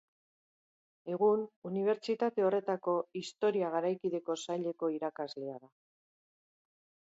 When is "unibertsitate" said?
1.71-2.47